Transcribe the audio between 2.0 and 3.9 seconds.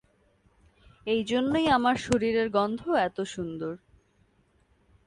শরীরের গন্ধ এতো সুন্দর।